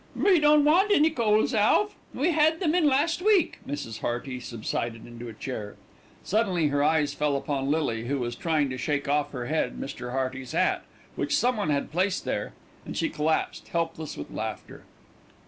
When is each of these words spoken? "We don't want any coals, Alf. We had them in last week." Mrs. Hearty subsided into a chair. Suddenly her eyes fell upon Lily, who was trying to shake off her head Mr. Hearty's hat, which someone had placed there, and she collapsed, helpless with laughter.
"We 0.15 0.39
don't 0.39 0.65
want 0.65 0.89
any 0.91 1.11
coals, 1.11 1.53
Alf. 1.53 1.93
We 2.11 2.31
had 2.31 2.59
them 2.59 2.73
in 2.73 2.87
last 2.87 3.21
week." 3.21 3.59
Mrs. 3.67 3.99
Hearty 3.99 4.39
subsided 4.39 5.05
into 5.05 5.29
a 5.29 5.33
chair. 5.33 5.75
Suddenly 6.23 6.69
her 6.69 6.83
eyes 6.83 7.13
fell 7.13 7.37
upon 7.37 7.69
Lily, 7.69 8.05
who 8.07 8.17
was 8.17 8.35
trying 8.35 8.71
to 8.71 8.79
shake 8.79 9.07
off 9.07 9.29
her 9.31 9.45
head 9.45 9.79
Mr. 9.79 10.11
Hearty's 10.11 10.53
hat, 10.53 10.81
which 11.15 11.37
someone 11.37 11.69
had 11.69 11.91
placed 11.91 12.25
there, 12.25 12.53
and 12.83 12.97
she 12.97 13.09
collapsed, 13.09 13.67
helpless 13.67 14.17
with 14.17 14.31
laughter. 14.31 14.85